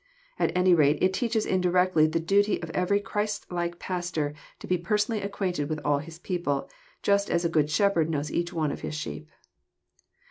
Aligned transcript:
At 0.39 0.51
any 0.57 0.73
rate 0.73 0.97
it 0.99 1.13
teaches 1.13 1.45
indirectly 1.45 2.07
the 2.07 2.19
duty 2.19 2.59
of 2.63 2.71
every 2.71 2.99
Christ 2.99 3.45
like 3.51 3.77
pastor 3.77 4.33
to 4.57 4.65
be 4.65 4.75
personally 4.79 5.21
acquainted 5.21 5.69
with 5.69 5.77
all 5.85 5.99
his 5.99 6.17
people, 6.17 6.67
just 7.03 7.29
as 7.29 7.45
a 7.45 7.49
good 7.49 7.69
shepherd 7.69 8.09
knows 8.09 8.31
each 8.31 8.51
one 8.51 8.71
of 8.71 8.81
his 8.81 8.95
sheep. 8.95 9.29